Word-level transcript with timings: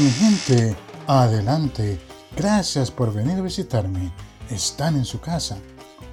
mi 0.00 0.10
gente, 0.10 0.74
adelante. 1.06 2.00
Gracias 2.34 2.90
por 2.90 3.12
venir 3.12 3.38
a 3.38 3.42
visitarme. 3.42 4.10
Están 4.48 4.96
en 4.96 5.04
su 5.04 5.20
casa. 5.20 5.58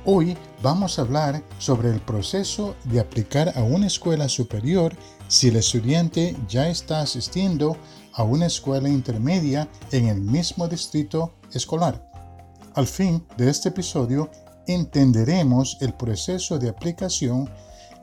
Hoy 0.04 0.38
vamos 0.62 1.00
a 1.00 1.04
hablar 1.04 1.42
sobre 1.58 1.92
el 1.92 2.02
proceso 2.02 2.76
de 2.84 3.00
aplicar 3.00 3.54
a 3.56 3.64
una 3.64 3.88
escuela 3.88 4.28
superior 4.28 4.94
si 5.30 5.48
el 5.48 5.56
estudiante 5.56 6.36
ya 6.50 6.68
está 6.68 7.00
asistiendo 7.00 7.78
a 8.12 8.24
una 8.24 8.48
escuela 8.48 8.90
intermedia 8.90 9.70
en 9.94 10.08
el 10.08 10.20
mismo 10.20 10.68
distrito 10.68 11.36
escolar. 11.54 12.12
Al 12.76 12.88
fin 12.88 13.26
de 13.38 13.50
este 13.50 13.70
episodio 13.70 14.30
entenderemos 14.68 15.78
el 15.80 15.94
proceso 15.94 16.60
de 16.60 16.68
aplicación 16.68 17.50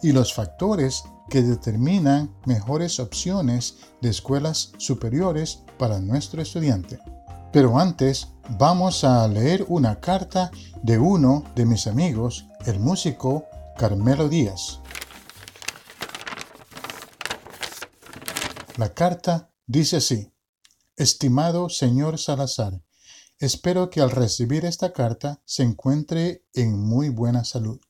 y 0.02 0.12
los 0.12 0.32
factores 0.32 1.04
que 1.28 1.42
determinan 1.42 2.34
mejores 2.46 3.00
opciones 3.00 3.76
de 4.00 4.08
escuelas 4.08 4.72
superiores 4.78 5.63
para 5.78 6.00
nuestro 6.00 6.42
estudiante. 6.42 6.98
Pero 7.52 7.78
antes 7.78 8.28
vamos 8.58 9.04
a 9.04 9.26
leer 9.28 9.64
una 9.68 10.00
carta 10.00 10.50
de 10.82 10.98
uno 10.98 11.44
de 11.54 11.66
mis 11.66 11.86
amigos, 11.86 12.46
el 12.66 12.80
músico 12.80 13.46
Carmelo 13.76 14.28
Díaz. 14.28 14.80
La 18.76 18.92
carta 18.92 19.52
dice 19.66 19.98
así, 19.98 20.32
Estimado 20.96 21.68
señor 21.68 22.18
Salazar, 22.18 22.82
espero 23.38 23.90
que 23.90 24.00
al 24.00 24.10
recibir 24.10 24.64
esta 24.64 24.92
carta 24.92 25.42
se 25.44 25.62
encuentre 25.62 26.44
en 26.54 26.78
muy 26.78 27.08
buena 27.08 27.44
salud. 27.44 27.80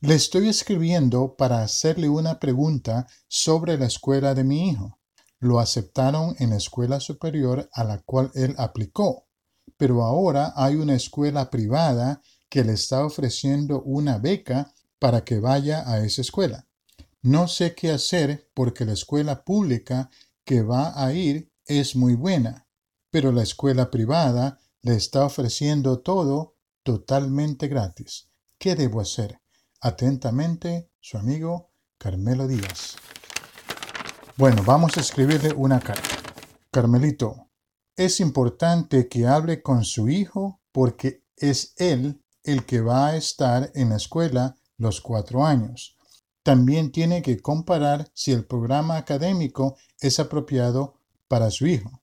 Le 0.00 0.14
estoy 0.14 0.48
escribiendo 0.48 1.34
para 1.34 1.62
hacerle 1.62 2.08
una 2.08 2.38
pregunta 2.38 3.08
sobre 3.26 3.76
la 3.78 3.86
escuela 3.86 4.34
de 4.34 4.44
mi 4.44 4.68
hijo. 4.68 4.97
Lo 5.40 5.60
aceptaron 5.60 6.34
en 6.38 6.50
la 6.50 6.56
escuela 6.56 7.00
superior 7.00 7.68
a 7.72 7.84
la 7.84 7.98
cual 8.02 8.30
él 8.34 8.54
aplicó, 8.58 9.28
pero 9.76 10.04
ahora 10.04 10.52
hay 10.56 10.74
una 10.74 10.94
escuela 10.94 11.50
privada 11.50 12.20
que 12.48 12.64
le 12.64 12.72
está 12.72 13.04
ofreciendo 13.04 13.82
una 13.82 14.18
beca 14.18 14.72
para 14.98 15.24
que 15.24 15.38
vaya 15.38 15.88
a 15.88 16.04
esa 16.04 16.22
escuela. 16.22 16.66
No 17.22 17.46
sé 17.48 17.74
qué 17.74 17.90
hacer 17.90 18.50
porque 18.54 18.84
la 18.84 18.92
escuela 18.92 19.44
pública 19.44 20.10
que 20.44 20.62
va 20.62 21.04
a 21.04 21.12
ir 21.12 21.52
es 21.66 21.94
muy 21.94 22.14
buena, 22.14 22.66
pero 23.10 23.32
la 23.32 23.42
escuela 23.42 23.90
privada 23.90 24.58
le 24.82 24.94
está 24.94 25.24
ofreciendo 25.24 26.00
todo 26.00 26.56
totalmente 26.82 27.68
gratis. 27.68 28.30
¿Qué 28.58 28.74
debo 28.74 29.00
hacer? 29.00 29.40
Atentamente, 29.80 30.90
su 31.00 31.18
amigo 31.18 31.70
Carmelo 31.98 32.48
Díaz. 32.48 32.96
Bueno, 34.38 34.62
vamos 34.64 34.96
a 34.96 35.00
escribirle 35.00 35.52
una 35.52 35.80
carta. 35.80 36.10
Carmelito, 36.70 37.48
es 37.96 38.20
importante 38.20 39.08
que 39.08 39.26
hable 39.26 39.62
con 39.62 39.84
su 39.84 40.08
hijo 40.08 40.60
porque 40.70 41.24
es 41.36 41.72
él 41.76 42.22
el 42.44 42.64
que 42.64 42.80
va 42.80 43.08
a 43.08 43.16
estar 43.16 43.72
en 43.74 43.88
la 43.88 43.96
escuela 43.96 44.54
los 44.76 45.00
cuatro 45.00 45.44
años. 45.44 45.96
También 46.44 46.92
tiene 46.92 47.20
que 47.20 47.40
comparar 47.40 48.12
si 48.14 48.30
el 48.30 48.46
programa 48.46 48.96
académico 48.96 49.76
es 49.98 50.20
apropiado 50.20 51.00
para 51.26 51.50
su 51.50 51.66
hijo. 51.66 52.00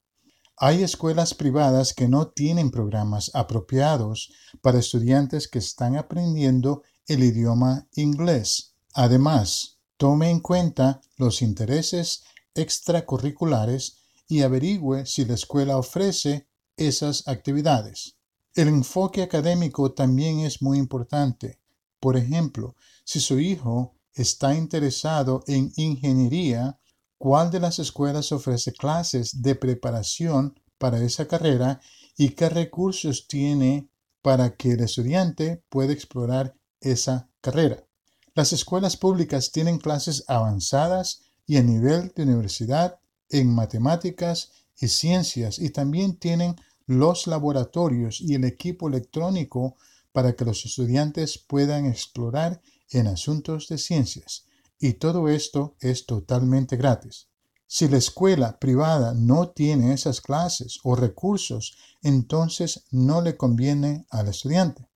Hay 0.58 0.84
escuelas 0.84 1.36
privadas 1.36 1.94
que 1.94 2.10
no 2.10 2.28
tienen 2.28 2.70
programas 2.70 3.32
apropiados 3.34 4.34
para 4.62 4.80
estudiantes 4.80 5.48
que 5.48 5.60
están 5.60 5.96
aprendiendo 5.96 6.84
el 7.08 7.24
idioma 7.24 7.88
inglés. 7.94 8.74
Además, 8.94 9.76
tome 9.98 10.30
en 10.30 10.40
cuenta 10.40 11.02
los 11.18 11.42
intereses 11.42 12.24
extracurriculares 12.56 13.98
y 14.28 14.42
averigüe 14.42 15.06
si 15.06 15.26
la 15.26 15.36
escuela 15.36 15.78
ofrece 15.78 16.48
esas 16.78 17.28
actividades. 17.28 18.16
El 18.54 18.70
enfoque 18.70 19.22
académico 19.22 19.92
también 19.92 20.40
es 20.40 20.62
muy 20.62 20.78
importante. 20.78 21.60
Por 22.00 22.18
ejemplo, 22.18 22.76
si 23.04 23.20
su 23.20 23.40
hijo 23.40 23.96
está 24.14 24.56
interesado 24.56 25.44
en 25.48 25.72
ingeniería, 25.76 26.80
¿cuál 27.18 27.52
de 27.52 27.60
las 27.60 27.80
escuelas 27.80 28.32
ofrece 28.32 28.74
clases 28.74 29.42
de 29.42 29.56
preparación 29.56 30.60
para 30.78 31.02
esa 31.02 31.28
carrera 31.28 31.82
y 32.18 32.30
qué 32.30 32.50
recursos 32.50 33.28
tiene 33.28 33.90
para 34.22 34.56
que 34.56 34.72
el 34.72 34.82
estudiante 34.82 35.64
pueda 35.70 35.94
explorar 35.94 36.56
esa 36.82 37.30
carrera. 37.42 37.86
Las 38.34 38.54
escuelas 38.54 38.98
públicas 38.98 39.52
tienen 39.52 39.78
clases 39.78 40.24
avanzadas 40.28 41.25
y 41.46 41.58
a 41.58 41.64
nivel 41.64 42.12
de 42.16 42.24
universidad 42.24 43.00
en 43.30 43.54
matemáticas 43.54 44.52
y 44.80 44.88
ciencias 44.88 45.60
y 45.60 45.70
también 45.70 46.18
tienen 46.18 46.56
los 46.86 47.28
laboratorios 47.28 48.22
y 48.22 48.36
el 48.36 48.44
equipo 48.44 48.88
electrónico 48.88 49.76
para 50.12 50.36
que 50.36 50.46
los 50.46 50.66
estudiantes 50.66 51.38
puedan 51.38 51.86
explorar 51.86 52.62
en 52.92 53.08
asuntos 53.08 53.68
de 53.68 53.78
ciencias. 53.78 54.46
Y 54.80 54.94
todo 54.94 55.30
esto 55.30 55.76
es 55.80 56.06
totalmente 56.06 56.78
gratis. 56.78 57.28
Si 57.68 57.88
la 57.88 57.98
escuela 57.98 58.60
privada 58.60 59.14
no 59.14 59.50
tiene 59.50 59.94
esas 59.94 60.22
clases 60.22 60.80
o 60.84 60.96
recursos, 60.96 61.76
entonces 62.04 62.86
no 62.92 63.22
le 63.22 63.36
conviene 63.36 64.06
al 64.10 64.28
estudiante. 64.28 64.88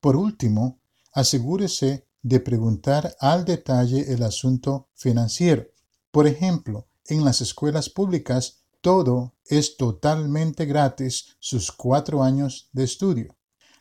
Por 0.00 0.16
último, 0.16 0.80
asegúrese 1.12 2.06
de 2.22 2.40
preguntar 2.40 3.14
al 3.20 3.44
detalle 3.44 4.12
el 4.12 4.22
asunto 4.22 4.88
financiero. 4.94 5.66
Por 6.16 6.26
ejemplo, 6.26 6.88
en 7.08 7.26
las 7.26 7.42
escuelas 7.42 7.90
públicas 7.90 8.64
todo 8.80 9.34
es 9.44 9.76
totalmente 9.76 10.64
gratis 10.64 11.36
sus 11.40 11.70
cuatro 11.70 12.22
años 12.22 12.70
de 12.72 12.84
estudio. 12.84 13.36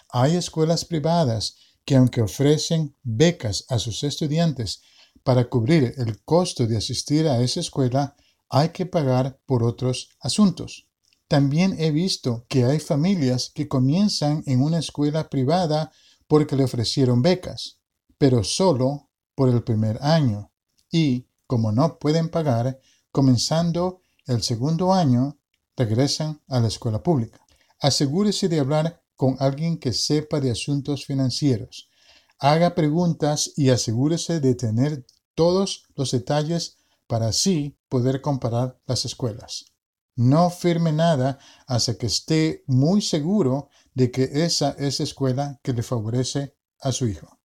Hay 0.10 0.36
escuelas 0.36 0.84
privadas 0.84 1.56
que 1.86 1.96
aunque 1.96 2.22
ofrecen 2.22 2.94
becas 3.04 3.64
a 3.70 3.80
sus 3.80 4.04
estudiantes 4.04 4.82
para 5.24 5.50
cubrir 5.50 5.94
el 5.96 6.22
costo 6.26 6.68
de 6.68 6.76
asistir 6.76 7.26
a 7.26 7.40
esa 7.40 7.62
escuela, 7.62 8.18
hay 8.50 8.68
que 8.68 8.86
pagar 8.86 9.40
por 9.46 9.64
otros 9.64 10.10
asuntos. 10.20 10.90
También 11.30 11.78
he 11.80 11.92
visto 11.92 12.46
que 12.50 12.66
hay 12.66 12.82
familias 12.82 13.50
que 13.56 13.70
comienzan 13.70 14.44
en 14.46 14.62
una 14.62 14.80
escuela 14.80 15.30
privada 15.30 15.90
porque 16.28 16.58
le 16.58 16.66
ofrecieron 16.66 17.22
becas, 17.22 17.80
pero 18.18 18.44
solo 18.44 19.10
por 19.36 19.48
el 19.48 19.64
primer 19.64 20.00
año. 20.02 20.52
Y, 20.92 21.30
como 21.48 21.72
no 21.72 22.00
pueden 22.00 22.30
pagar, 22.30 22.80
comenzando 23.12 24.02
el 24.26 24.42
segundo 24.44 24.94
año, 24.94 25.38
regresan 25.76 26.42
a 26.48 26.60
la 26.60 26.68
escuela 26.68 27.02
pública. 27.04 27.40
Asegúrese 27.80 28.50
de 28.50 28.60
hablar 28.60 29.02
con 29.16 29.38
alguien 29.40 29.78
que 29.78 29.94
sepa 29.94 30.40
de 30.40 30.52
asuntos 30.52 31.06
financieros. 31.06 31.90
Haga 32.40 32.76
preguntas 32.76 33.54
y 33.56 33.70
asegúrese 33.70 34.40
de 34.40 34.56
tener 34.56 35.06
todos 35.36 35.86
los 35.96 36.12
detalles 36.12 36.78
para 37.08 37.28
así 37.28 37.78
poder 37.90 38.22
comparar 38.22 38.80
las 38.86 39.06
escuelas. 39.06 39.66
No 40.16 40.50
firme 40.50 40.92
nada 40.92 41.40
hasta 41.68 41.96
que 41.98 42.08
esté 42.08 42.64
muy 42.68 43.02
seguro 43.02 43.70
de 43.94 44.12
que 44.12 44.30
esa 44.46 44.72
es 44.72 45.00
escuela 45.00 45.60
que 45.62 45.74
le 45.74 45.84
favorece 45.84 46.56
a 46.80 46.92
su 46.92 47.08
hijo. 47.08 47.40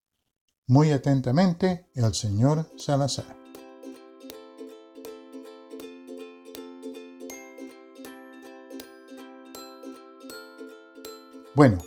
Muy 0.68 0.92
atentamente, 0.92 1.88
el 1.96 2.14
señor 2.14 2.72
Salazar. 2.78 3.39
Bueno, 11.60 11.80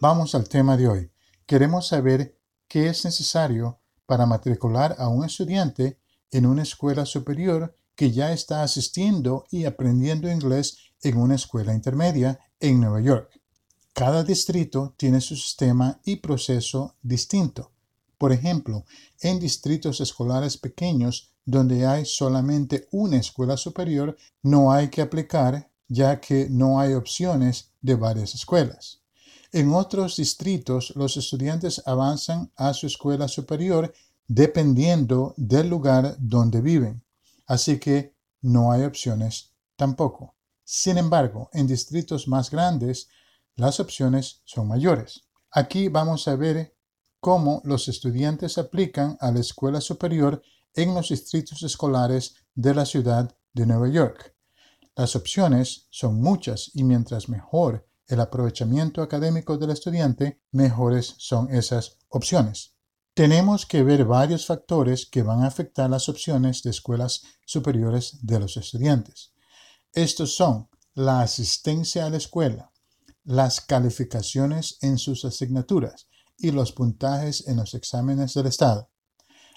vamos 0.00 0.34
al 0.34 0.48
tema 0.48 0.76
de 0.76 0.88
hoy. 0.88 1.12
Queremos 1.46 1.86
saber 1.86 2.36
qué 2.66 2.88
es 2.88 3.04
necesario 3.04 3.78
para 4.04 4.26
matricular 4.26 4.96
a 4.98 5.06
un 5.06 5.24
estudiante 5.24 6.00
en 6.32 6.46
una 6.46 6.64
escuela 6.64 7.06
superior 7.06 7.72
que 7.94 8.10
ya 8.10 8.32
está 8.32 8.64
asistiendo 8.64 9.46
y 9.48 9.66
aprendiendo 9.66 10.28
inglés 10.28 10.78
en 11.04 11.16
una 11.16 11.36
escuela 11.36 11.72
intermedia 11.72 12.40
en 12.58 12.80
Nueva 12.80 13.00
York. 13.02 13.40
Cada 13.92 14.24
distrito 14.24 14.94
tiene 14.96 15.20
su 15.20 15.36
sistema 15.36 16.00
y 16.04 16.16
proceso 16.16 16.96
distinto. 17.00 17.70
Por 18.18 18.32
ejemplo, 18.32 18.84
en 19.20 19.38
distritos 19.38 20.00
escolares 20.00 20.56
pequeños 20.56 21.30
donde 21.44 21.86
hay 21.86 22.04
solamente 22.04 22.88
una 22.90 23.18
escuela 23.18 23.56
superior, 23.56 24.16
no 24.42 24.72
hay 24.72 24.88
que 24.88 25.02
aplicar 25.02 25.70
ya 25.86 26.20
que 26.20 26.48
no 26.50 26.80
hay 26.80 26.94
opciones 26.94 27.70
de 27.80 27.94
varias 27.94 28.34
escuelas. 28.34 28.99
En 29.52 29.72
otros 29.72 30.16
distritos, 30.16 30.92
los 30.96 31.16
estudiantes 31.16 31.82
avanzan 31.86 32.52
a 32.56 32.72
su 32.74 32.86
escuela 32.86 33.28
superior 33.28 33.92
dependiendo 34.26 35.34
del 35.36 35.68
lugar 35.68 36.16
donde 36.18 36.60
viven 36.60 37.02
así 37.50 37.80
que 37.80 38.14
no 38.42 38.70
hay 38.70 38.84
opciones 38.84 39.50
tampoco. 39.74 40.36
Sin 40.62 40.98
embargo, 40.98 41.50
en 41.52 41.66
distritos 41.66 42.28
más 42.28 42.48
grandes, 42.48 43.08
las 43.56 43.80
opciones 43.80 44.40
son 44.44 44.68
mayores. 44.68 45.22
Aquí 45.50 45.88
vamos 45.88 46.28
a 46.28 46.36
ver 46.36 46.76
cómo 47.18 47.60
los 47.64 47.88
estudiantes 47.88 48.56
aplican 48.56 49.18
a 49.20 49.32
la 49.32 49.40
escuela 49.40 49.80
superior 49.80 50.40
en 50.74 50.94
los 50.94 51.08
distritos 51.08 51.64
escolares 51.64 52.36
de 52.54 52.72
la 52.72 52.86
ciudad 52.86 53.34
de 53.52 53.66
Nueva 53.66 53.88
York. 53.88 54.32
Las 54.94 55.16
opciones 55.16 55.88
son 55.90 56.20
muchas 56.20 56.70
y 56.72 56.84
mientras 56.84 57.28
mejor 57.28 57.84
el 58.10 58.20
aprovechamiento 58.20 59.02
académico 59.02 59.56
del 59.56 59.70
estudiante, 59.70 60.42
mejores 60.50 61.14
son 61.18 61.48
esas 61.54 61.96
opciones. 62.08 62.74
Tenemos 63.14 63.66
que 63.66 63.84
ver 63.84 64.04
varios 64.04 64.46
factores 64.46 65.06
que 65.06 65.22
van 65.22 65.42
a 65.44 65.46
afectar 65.46 65.88
las 65.88 66.08
opciones 66.08 66.62
de 66.62 66.70
escuelas 66.70 67.22
superiores 67.46 68.18
de 68.22 68.40
los 68.40 68.56
estudiantes. 68.56 69.32
Estos 69.92 70.34
son 70.34 70.68
la 70.94 71.20
asistencia 71.20 72.06
a 72.06 72.10
la 72.10 72.16
escuela, 72.16 72.72
las 73.24 73.60
calificaciones 73.60 74.78
en 74.80 74.98
sus 74.98 75.24
asignaturas 75.24 76.08
y 76.36 76.50
los 76.50 76.72
puntajes 76.72 77.46
en 77.46 77.58
los 77.58 77.74
exámenes 77.74 78.34
del 78.34 78.46
Estado. 78.46 78.90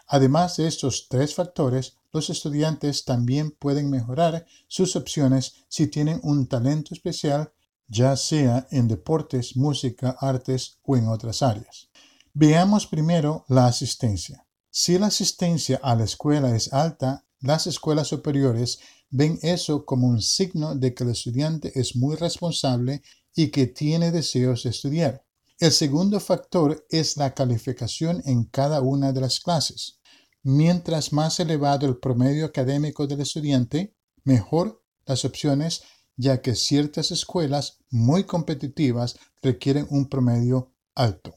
Además 0.08 0.58
de 0.58 0.68
estos 0.68 1.08
tres 1.10 1.34
factores, 1.34 1.98
los 2.12 2.30
estudiantes 2.30 3.04
también 3.04 3.52
pueden 3.52 3.90
mejorar 3.90 4.46
sus 4.68 4.96
opciones 4.96 5.66
si 5.70 5.88
tienen 5.88 6.20
un 6.22 6.48
talento 6.48 6.94
especial, 6.94 7.52
ya 7.88 8.16
sea 8.16 8.68
en 8.72 8.88
deportes, 8.88 9.56
música, 9.56 10.16
artes 10.20 10.80
o 10.84 10.98
en 10.98 11.08
otras 11.08 11.42
áreas. 11.42 11.90
Veamos 12.34 12.88
primero 12.88 13.46
la 13.48 13.68
asistencia. 13.68 14.48
Si 14.70 14.98
la 14.98 15.08
asistencia 15.08 15.80
a 15.84 15.96
la 15.96 16.04
escuela 16.04 16.56
es 16.56 16.74
alta, 16.74 17.26
las 17.40 17.68
escuelas 17.68 18.08
superiores 18.08 18.80
ven 19.10 19.38
eso 19.44 19.86
como 19.86 20.08
un 20.08 20.22
signo 20.22 20.76
de 20.76 20.96
que 20.96 21.04
el 21.04 21.12
estudiante 21.12 21.72
es 21.80 21.96
muy 21.96 22.16
responsable 22.16 23.04
y 23.36 23.52
que 23.52 23.68
tiene 23.68 24.12
deseos 24.12 24.64
de 24.64 24.72
estudiar. 24.72 25.24
El 25.60 25.72
segundo 25.72 26.20
factor 26.20 26.86
es 26.90 27.18
la 27.18 27.34
calificación 27.34 28.24
en 28.26 28.46
cada 28.46 28.82
una 28.82 29.14
de 29.14 29.22
las 29.22 29.40
clases. 29.40 30.00
Mientras 30.42 31.14
más 31.14 31.40
elevado 31.40 31.86
el 31.86 31.98
promedio 31.98 32.46
académico 32.46 33.06
del 33.06 33.22
estudiante, 33.22 33.96
mejor 34.24 34.84
las 35.06 35.24
opciones, 35.26 35.84
ya 36.16 36.42
que 36.42 36.56
ciertas 36.56 37.12
escuelas 37.12 37.80
muy 37.90 38.24
competitivas 38.26 39.18
requieren 39.42 39.88
un 39.90 40.08
promedio 40.08 40.72
alto. 40.96 41.36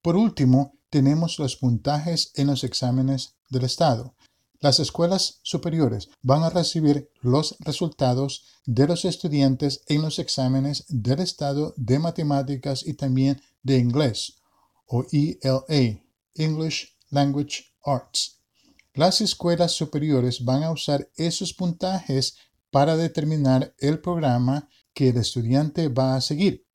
Por 0.00 0.16
último, 0.16 0.78
tenemos 0.90 1.38
los 1.38 1.56
puntajes 1.56 2.32
en 2.34 2.48
los 2.48 2.64
exámenes 2.64 3.34
del 3.48 3.64
Estado. 3.64 4.14
Las 4.60 4.78
escuelas 4.78 5.40
superiores 5.42 6.08
van 6.22 6.42
a 6.42 6.50
recibir 6.50 7.10
los 7.20 7.56
resultados 7.60 8.44
de 8.64 8.86
los 8.86 9.04
estudiantes 9.04 9.82
en 9.88 10.02
los 10.02 10.18
exámenes 10.18 10.84
del 10.88 11.20
Estado 11.20 11.74
de 11.76 11.98
Matemáticas 11.98 12.86
y 12.86 12.94
también 12.94 13.40
de 13.62 13.78
Inglés, 13.78 14.34
o 14.86 15.04
ELA, 15.10 16.00
English 16.34 16.96
Language 17.10 17.64
Arts. 17.84 18.38
Las 18.94 19.20
escuelas 19.20 19.72
superiores 19.72 20.44
van 20.44 20.62
a 20.62 20.70
usar 20.70 21.08
esos 21.16 21.54
puntajes 21.54 22.36
para 22.72 22.96
determinar 22.96 23.74
el 23.78 24.00
programa 24.00 24.68
que 24.94 25.10
el 25.10 25.18
estudiante 25.18 25.88
va 25.88 26.16
a 26.16 26.20
seguir. 26.22 26.66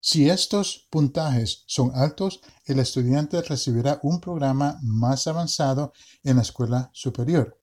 Si 0.00 0.30
estos 0.30 0.86
puntajes 0.90 1.64
son 1.66 1.90
altos, 1.94 2.40
el 2.64 2.78
estudiante 2.78 3.42
recibirá 3.42 3.98
un 4.02 4.20
programa 4.20 4.78
más 4.82 5.26
avanzado 5.26 5.92
en 6.22 6.36
la 6.36 6.42
escuela 6.42 6.90
superior. 6.94 7.60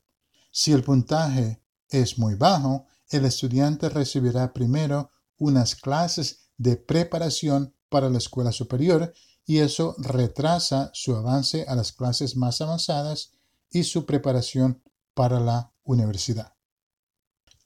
Si 0.52 0.74
el 0.74 0.84
puntaje 0.84 1.64
es 1.90 2.20
muy 2.20 2.36
bajo, 2.36 2.86
el 3.10 3.26
estudiante 3.26 3.90
recibirá 3.90 4.54
primero 4.54 5.10
unas 5.38 5.76
clases 5.76 6.50
de 6.58 6.76
preparación 6.76 7.74
para 7.90 8.10
la 8.10 8.18
escuela 8.18 8.52
superior 8.52 9.14
y 9.46 9.60
eso 9.60 9.96
retrasa 9.98 10.92
su 10.94 11.16
avance 11.16 11.66
a 11.70 11.76
las 11.76 11.94
clases 11.94 12.36
más 12.36 12.60
avanzadas 12.60 13.32
y 13.72 13.84
su 13.84 14.06
preparación 14.06 14.84
para 15.14 15.40
la 15.40 15.74
universidad. 15.84 16.57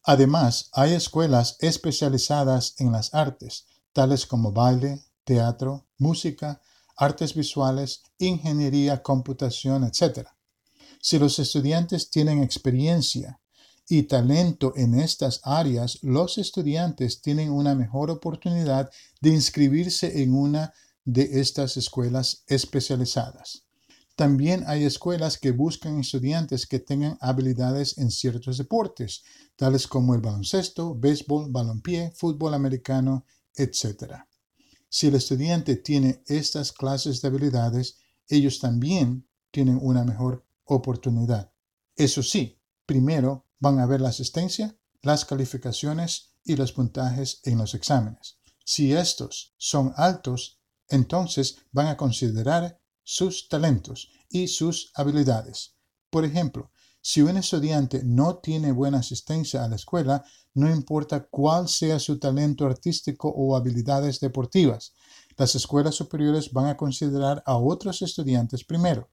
Además, 0.03 0.69
hay 0.74 0.94
escuelas 0.94 1.57
especializadas 1.59 2.75
en 2.80 2.92
las 2.92 3.13
artes, 3.13 3.68
tales 3.94 4.25
como 4.25 4.51
baile, 4.51 5.03
teatro, 5.24 5.86
música, 5.98 6.62
artes 6.98 7.36
visuales, 7.36 8.01
ingeniería, 8.18 9.03
computación, 9.03 9.83
etc. 9.83 10.27
Si 11.00 11.19
los 11.19 11.39
estudiantes 11.39 12.09
tienen 12.09 12.42
experiencia 12.42 13.39
y 13.88 14.03
talento 14.03 14.74
en 14.75 15.00
estas 15.00 15.42
áreas, 15.44 16.00
los 16.01 16.38
estudiantes 16.38 17.21
tienen 17.21 17.51
una 17.51 17.75
mejor 17.75 18.09
oportunidad 18.09 18.89
de 19.19 19.30
inscribirse 19.30 20.21
en 20.24 20.33
una 20.33 20.74
de 21.06 21.42
estas 21.42 21.77
escuelas 21.77 22.44
especializadas. 22.47 23.65
También 24.15 24.63
hay 24.67 24.83
escuelas 24.83 25.37
que 25.37 25.51
buscan 25.51 25.99
estudiantes 25.99 26.67
que 26.67 26.79
tengan 26.79 27.17
habilidades 27.21 27.97
en 27.97 28.11
ciertos 28.11 28.57
deportes, 28.57 29.23
tales 29.55 29.87
como 29.87 30.13
el 30.13 30.21
baloncesto, 30.21 30.95
béisbol, 30.95 31.51
balonpié, 31.51 32.11
fútbol 32.15 32.53
americano, 32.53 33.25
etc. 33.55 34.15
Si 34.89 35.07
el 35.07 35.15
estudiante 35.15 35.77
tiene 35.77 36.23
estas 36.27 36.71
clases 36.71 37.21
de 37.21 37.29
habilidades, 37.29 37.97
ellos 38.27 38.59
también 38.59 39.27
tienen 39.49 39.79
una 39.81 40.03
mejor 40.03 40.45
oportunidad. 40.65 41.51
Eso 41.95 42.23
sí, 42.23 42.59
primero 42.85 43.45
van 43.59 43.79
a 43.79 43.85
ver 43.85 44.01
la 44.01 44.09
asistencia, 44.09 44.77
las 45.01 45.25
calificaciones 45.25 46.33
y 46.43 46.55
los 46.55 46.73
puntajes 46.73 47.39
en 47.43 47.57
los 47.57 47.73
exámenes. 47.73 48.37
Si 48.65 48.93
estos 48.93 49.53
son 49.57 49.93
altos, 49.95 50.59
entonces 50.89 51.57
van 51.71 51.87
a 51.87 51.97
considerar 51.97 52.81
sus 53.03 53.48
talentos 53.48 54.09
y 54.30 54.48
sus 54.48 54.92
habilidades. 54.95 55.75
Por 56.09 56.25
ejemplo, 56.25 56.71
si 57.01 57.21
un 57.21 57.36
estudiante 57.38 58.03
no 58.03 58.38
tiene 58.38 58.71
buena 58.71 59.00
asistencia 59.00 59.63
a 59.63 59.68
la 59.68 59.75
escuela, 59.75 60.24
no 60.53 60.69
importa 60.69 61.27
cuál 61.30 61.68
sea 61.68 61.98
su 62.00 62.19
talento 62.19 62.65
artístico 62.65 63.27
o 63.36 63.56
habilidades 63.56 64.19
deportivas, 64.19 64.94
las 65.36 65.56
escuelas 65.56 65.95
superiores 65.95 66.51
van 66.51 66.68
a 66.68 66.77
considerar 66.77 67.42
a 67.45 67.57
otros 67.57 68.01
estudiantes 68.03 68.63
primero. 68.63 69.09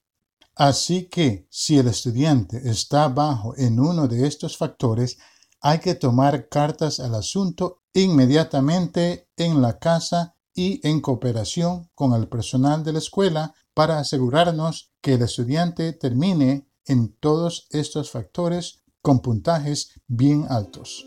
Así 0.55 1.09
que 1.09 1.47
si 1.51 1.79
el 1.79 1.89
estudiante 1.89 2.69
está 2.69 3.09
bajo 3.09 3.57
en 3.57 3.81
uno 3.81 4.09
de 4.09 4.27
estos 4.27 4.57
factores, 4.57 5.17
hay 5.61 5.79
que 5.79 5.95
tomar 5.95 6.49
cartas 6.49 7.01
al 7.01 7.15
asunto 7.15 7.83
inmediatamente 7.95 9.29
en 9.37 9.63
la 9.63 9.79
casa 9.79 10.35
y 10.55 10.87
en 10.87 11.01
cooperación 11.01 11.89
con 11.95 12.13
el 12.13 12.29
personal 12.29 12.83
de 12.83 12.93
la 12.93 12.99
escuela 12.99 13.55
para 13.79 14.01
asegurarnos 14.01 14.91
que 15.01 15.15
el 15.15 15.23
estudiante 15.23 15.93
termine 15.93 16.69
en 16.85 17.13
todos 17.13 17.69
estos 17.71 18.11
factores 18.11 18.83
con 19.03 19.21
puntajes 19.21 20.01
bien 20.09 20.47
altos. 20.51 21.07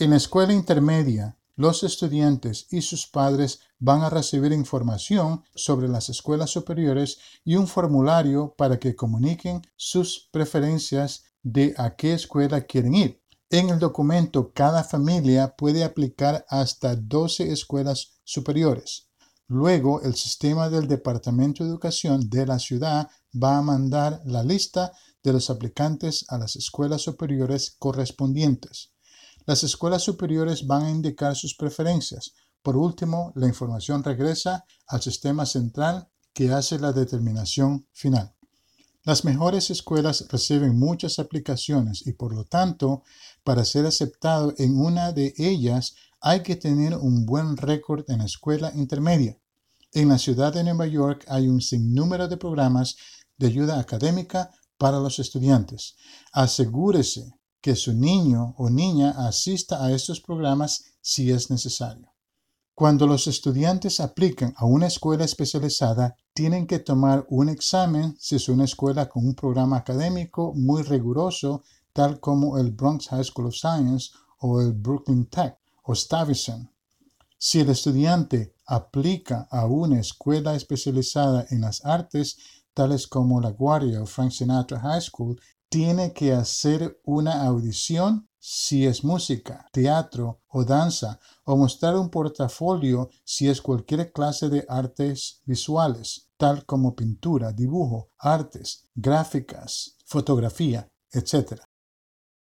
En 0.00 0.08
la 0.08 0.16
escuela 0.16 0.54
intermedia, 0.54 1.36
los 1.56 1.82
estudiantes 1.82 2.68
y 2.70 2.80
sus 2.80 3.06
padres 3.06 3.60
van 3.78 4.00
a 4.00 4.08
recibir 4.08 4.52
información 4.52 5.44
sobre 5.54 5.88
las 5.88 6.08
escuelas 6.08 6.48
superiores 6.48 7.18
y 7.44 7.56
un 7.56 7.66
formulario 7.66 8.54
para 8.56 8.78
que 8.78 8.96
comuniquen 8.96 9.60
sus 9.76 10.30
preferencias 10.30 11.27
de 11.42 11.74
a 11.76 11.96
qué 11.96 12.14
escuela 12.14 12.62
quieren 12.62 12.94
ir. 12.94 13.22
En 13.50 13.70
el 13.70 13.78
documento, 13.78 14.52
cada 14.52 14.84
familia 14.84 15.54
puede 15.56 15.82
aplicar 15.82 16.44
hasta 16.48 16.96
12 16.96 17.50
escuelas 17.50 18.20
superiores. 18.24 19.08
Luego, 19.46 20.02
el 20.02 20.14
sistema 20.14 20.68
del 20.68 20.86
Departamento 20.86 21.64
de 21.64 21.70
Educación 21.70 22.28
de 22.28 22.44
la 22.44 22.58
ciudad 22.58 23.08
va 23.32 23.56
a 23.56 23.62
mandar 23.62 24.20
la 24.26 24.42
lista 24.42 24.92
de 25.22 25.32
los 25.32 25.48
aplicantes 25.48 26.26
a 26.28 26.36
las 26.36 26.56
escuelas 26.56 27.02
superiores 27.02 27.74
correspondientes. 27.78 28.92
Las 29.46 29.64
escuelas 29.64 30.02
superiores 30.02 30.66
van 30.66 30.82
a 30.82 30.90
indicar 30.90 31.34
sus 31.34 31.54
preferencias. 31.54 32.34
Por 32.62 32.76
último, 32.76 33.32
la 33.34 33.46
información 33.46 34.04
regresa 34.04 34.66
al 34.86 35.00
sistema 35.00 35.46
central 35.46 36.10
que 36.34 36.52
hace 36.52 36.78
la 36.78 36.92
determinación 36.92 37.88
final. 37.92 38.37
Las 39.08 39.24
mejores 39.24 39.70
escuelas 39.70 40.26
reciben 40.28 40.78
muchas 40.78 41.18
aplicaciones 41.18 42.06
y 42.06 42.12
por 42.12 42.34
lo 42.34 42.44
tanto, 42.44 43.04
para 43.42 43.64
ser 43.64 43.86
aceptado 43.86 44.52
en 44.58 44.78
una 44.78 45.12
de 45.12 45.32
ellas 45.38 45.94
hay 46.20 46.42
que 46.42 46.56
tener 46.56 46.94
un 46.94 47.24
buen 47.24 47.56
récord 47.56 48.04
en 48.10 48.18
la 48.18 48.26
escuela 48.26 48.70
intermedia. 48.74 49.38
En 49.94 50.10
la 50.10 50.18
ciudad 50.18 50.52
de 50.52 50.62
Nueva 50.62 50.86
York 50.86 51.24
hay 51.26 51.48
un 51.48 51.62
sinnúmero 51.62 52.28
de 52.28 52.36
programas 52.36 52.98
de 53.38 53.46
ayuda 53.46 53.80
académica 53.80 54.50
para 54.76 54.98
los 54.98 55.18
estudiantes. 55.18 55.96
Asegúrese 56.30 57.32
que 57.62 57.76
su 57.76 57.94
niño 57.94 58.56
o 58.58 58.68
niña 58.68 59.26
asista 59.26 59.82
a 59.82 59.90
estos 59.90 60.20
programas 60.20 60.84
si 61.00 61.30
es 61.30 61.48
necesario. 61.48 62.07
Cuando 62.78 63.08
los 63.08 63.26
estudiantes 63.26 63.98
aplican 63.98 64.54
a 64.56 64.64
una 64.64 64.86
escuela 64.86 65.24
especializada, 65.24 66.14
tienen 66.32 66.64
que 66.64 66.78
tomar 66.78 67.26
un 67.28 67.48
examen 67.48 68.14
si 68.20 68.36
es 68.36 68.48
una 68.48 68.66
escuela 68.66 69.08
con 69.08 69.26
un 69.26 69.34
programa 69.34 69.78
académico 69.78 70.54
muy 70.54 70.84
riguroso, 70.84 71.64
tal 71.92 72.20
como 72.20 72.56
el 72.56 72.70
Bronx 72.70 73.08
High 73.08 73.24
School 73.24 73.46
of 73.46 73.56
Science 73.56 74.10
o 74.38 74.60
el 74.60 74.74
Brooklyn 74.74 75.26
Tech 75.26 75.58
o 75.82 75.92
Stuyvesant. 75.92 76.70
Si 77.36 77.58
el 77.58 77.70
estudiante 77.70 78.54
aplica 78.64 79.48
a 79.50 79.66
una 79.66 79.98
escuela 79.98 80.54
especializada 80.54 81.46
en 81.50 81.62
las 81.62 81.84
artes, 81.84 82.36
tales 82.74 83.08
como 83.08 83.40
La 83.40 83.50
Guardia 83.50 84.00
o 84.00 84.06
Frank 84.06 84.30
Sinatra 84.30 84.78
High 84.78 85.02
School, 85.02 85.40
tiene 85.68 86.12
que 86.12 86.32
hacer 86.32 87.00
una 87.02 87.44
audición 87.44 88.27
si 88.38 88.86
es 88.86 89.04
música, 89.04 89.66
teatro 89.72 90.42
o 90.48 90.64
danza, 90.64 91.20
o 91.44 91.56
mostrar 91.56 91.96
un 91.96 92.10
portafolio 92.10 93.10
si 93.24 93.48
es 93.48 93.60
cualquier 93.60 94.12
clase 94.12 94.48
de 94.48 94.64
artes 94.68 95.42
visuales, 95.44 96.28
tal 96.36 96.64
como 96.64 96.94
pintura, 96.94 97.52
dibujo, 97.52 98.10
artes, 98.18 98.88
gráficas, 98.94 99.96
fotografía, 100.04 100.90
etc. 101.12 101.60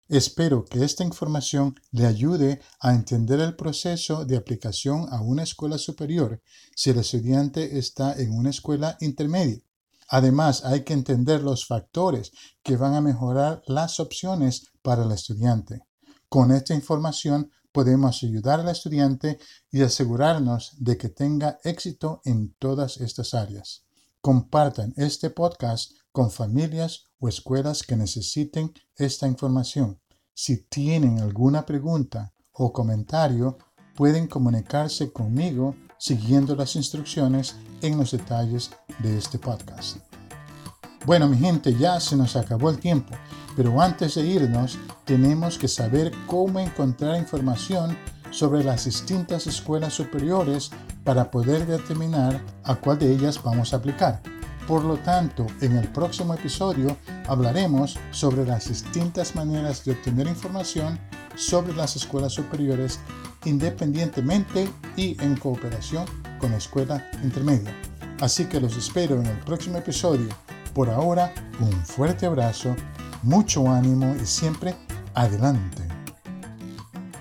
Espero 0.08 0.66
que 0.66 0.84
esta 0.84 1.04
información 1.04 1.74
le 1.92 2.06
ayude 2.06 2.62
a 2.80 2.94
entender 2.94 3.40
el 3.40 3.56
proceso 3.56 4.24
de 4.24 4.38
aplicación 4.38 5.08
a 5.10 5.22
una 5.22 5.42
escuela 5.42 5.80
superior 5.80 6.44
si 6.75 6.92
el 6.92 7.00
estudiante 7.00 7.80
está 7.80 8.14
en 8.14 8.32
una 8.32 8.52
escuela 8.52 8.98
intermedia. 9.00 9.65
Además, 10.10 10.64
hay 10.66 10.84
que 10.84 10.94
entender 10.94 11.42
los 11.42 11.66
factores 11.66 12.32
que 12.64 12.78
van 12.78 12.94
a 12.94 13.02
mejorar 13.02 13.64
las 13.68 14.00
opciones 14.00 14.68
para 14.82 15.04
el 15.04 15.12
estudiante. 15.12 15.82
Con 16.30 16.52
esta 16.52 16.74
información 16.74 17.52
podemos 17.72 18.24
ayudar 18.24 18.60
al 18.62 18.70
estudiante 18.70 19.40
y 19.72 19.82
asegurarnos 19.82 20.76
de 20.78 20.98
que 20.98 21.10
tenga 21.10 21.60
éxito 21.64 22.22
en 22.24 22.56
todas 22.58 22.98
estas 22.98 23.34
áreas. 23.34 23.86
Compartan 24.22 24.94
este 24.96 25.30
podcast 25.30 25.92
con 26.12 26.32
familias 26.32 27.06
o 27.20 27.28
escuelas 27.28 27.84
que 27.84 27.96
necesiten 27.96 28.74
esta 28.96 29.28
información. 29.28 30.00
Si 30.34 30.66
tienen 30.68 31.20
alguna 31.20 31.66
pregunta 31.66 32.34
o 32.54 32.72
comentario, 32.72 33.58
pueden 33.96 34.28
comunicarse 34.28 35.12
conmigo 35.12 35.76
siguiendo 36.06 36.56
las 36.56 36.76
instrucciones 36.76 37.56
en 37.82 37.98
los 37.98 38.12
detalles 38.12 38.70
de 39.00 39.18
este 39.18 39.40
podcast. 39.40 39.98
Bueno, 41.04 41.28
mi 41.28 41.36
gente, 41.36 41.74
ya 41.74 42.00
se 42.00 42.16
nos 42.16 42.36
acabó 42.36 42.70
el 42.70 42.78
tiempo, 42.78 43.16
pero 43.56 43.82
antes 43.82 44.14
de 44.14 44.24
irnos, 44.24 44.78
tenemos 45.04 45.58
que 45.58 45.68
saber 45.68 46.12
cómo 46.28 46.60
encontrar 46.60 47.18
información 47.18 47.98
sobre 48.30 48.64
las 48.64 48.86
distintas 48.86 49.48
escuelas 49.48 49.94
superiores 49.94 50.70
para 51.04 51.32
poder 51.32 51.66
determinar 51.66 52.40
a 52.64 52.76
cuál 52.76 53.00
de 53.00 53.12
ellas 53.12 53.42
vamos 53.42 53.74
a 53.74 53.78
aplicar. 53.78 54.22
Por 54.68 54.84
lo 54.84 54.98
tanto, 54.98 55.48
en 55.62 55.76
el 55.76 55.88
próximo 55.88 56.36
episodio 56.36 56.98
hablaremos 57.28 57.98
sobre 58.12 58.46
las 58.46 58.68
distintas 58.70 59.34
maneras 59.36 59.84
de 59.84 59.94
obtener 59.94 60.28
información 60.28 61.00
sobre 61.36 61.74
las 61.74 61.96
escuelas 61.96 62.34
superiores 62.34 63.00
independientemente 63.46 64.70
y 64.96 65.22
en 65.22 65.36
cooperación 65.38 66.06
con 66.40 66.52
la 66.52 66.58
escuela 66.58 67.10
intermedia. 67.24 67.74
Así 68.20 68.46
que 68.46 68.60
los 68.60 68.75
espero 68.78 69.20
en 69.20 69.28
el 69.28 69.40
próximo 69.40 69.78
episodio. 69.78 70.30
Por 70.74 70.90
ahora, 70.90 71.34
un 71.60 71.72
fuerte 71.86 72.25
abrazo, 72.25 72.75
mucho 73.24 73.70
ánimo 73.70 74.16
y 74.22 74.25
siempre 74.25 74.75
adelante. 75.14 75.84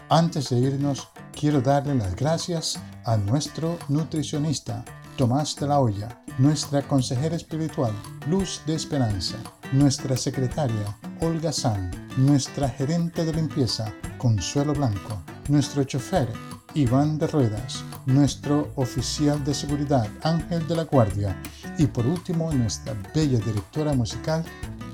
Antes 0.08 0.50
de 0.50 0.58
irnos, 0.58 1.08
quiero 1.38 1.60
darle 1.60 1.94
las 1.94 2.14
gracias 2.16 2.80
a 3.04 3.16
nuestro 3.16 3.78
nutricionista, 3.88 4.84
Tomás 5.16 5.54
de 5.56 5.68
la 5.68 5.78
Hoya 5.78 6.24
nuestra 6.38 6.82
consejera 6.82 7.36
espiritual, 7.36 7.92
Luz 8.28 8.62
de 8.66 8.74
Esperanza, 8.74 9.36
nuestra 9.72 10.16
secretaria, 10.16 10.96
Olga 11.20 11.52
San, 11.52 11.90
nuestra 12.16 12.68
gerente 12.68 13.24
de 13.24 13.32
limpieza, 13.32 13.92
Consuelo 14.18 14.72
Blanco, 14.72 15.22
nuestro 15.48 15.84
chofer, 15.84 16.28
Iván 16.74 17.18
de 17.18 17.26
Ruedas, 17.26 17.84
nuestro 18.06 18.72
oficial 18.76 19.42
de 19.44 19.54
seguridad, 19.54 20.08
Ángel 20.22 20.66
de 20.66 20.76
la 20.76 20.84
Guardia, 20.84 21.36
y 21.78 21.86
por 21.86 22.06
último 22.06 22.52
nuestra 22.52 22.94
bella 23.14 23.38
directora 23.38 23.92
musical, 23.92 24.44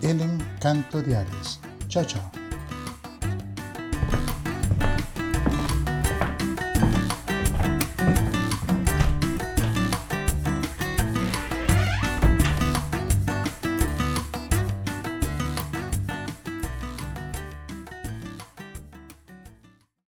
Ellen 0.03 0.39
Canto 0.61 1.03
de. 1.03 1.61
Chao, 1.89 2.05
chao. 2.05 2.40